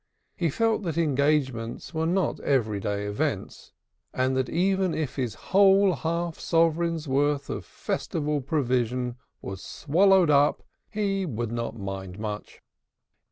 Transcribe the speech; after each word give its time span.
He 0.35 0.49
felt 0.49 0.81
that 0.81 0.97
engagements 0.97 1.93
were 1.93 2.07
not 2.07 2.39
every 2.39 2.79
day 2.79 3.05
events, 3.05 3.71
and 4.15 4.35
that 4.35 4.49
even 4.49 4.95
if 4.95 5.15
his 5.15 5.35
whole 5.35 5.93
half 5.93 6.39
sovereign's 6.39 7.07
worth 7.07 7.51
of 7.51 7.65
festive 7.65 8.47
provision 8.47 9.17
was 9.43 9.61
swallowed 9.61 10.31
up, 10.31 10.63
he 10.89 11.23
would 11.27 11.51
not 11.51 11.77
mind 11.77 12.17
much. 12.17 12.61